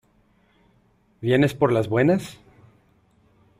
¿Vienes 1.21 1.53
por 1.53 1.71
las 1.71 1.87
buenas? 1.87 2.39